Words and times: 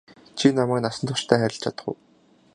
Чи 0.37 0.47
намайг 0.57 0.79
насан 0.83 1.05
туршдаа 1.07 1.37
хайрлаж 1.39 1.59
чадах 1.63 1.85
уу? 1.89 1.97